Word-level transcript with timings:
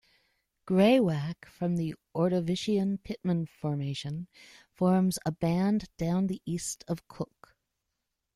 Greywacke 0.67 1.45
from 1.45 1.75
the 1.75 1.93
Ordovician 2.15 3.03
Pittman 3.03 3.45
Formation 3.45 4.27
forms 4.73 5.19
a 5.27 5.31
band 5.31 5.89
down 5.97 6.25
the 6.25 6.41
east 6.43 6.83
of 6.87 7.07
Cook. 7.07 7.55